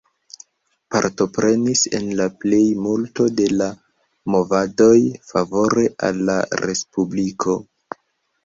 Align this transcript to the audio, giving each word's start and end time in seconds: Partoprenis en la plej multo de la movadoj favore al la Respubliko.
Partoprenis 0.93 1.83
en 1.99 2.07
la 2.21 2.25
plej 2.45 2.61
multo 2.85 3.27
de 3.41 3.47
la 3.59 3.67
movadoj 4.37 4.97
favore 5.33 5.87
al 6.09 6.25
la 6.31 6.39
Respubliko. 6.67 7.61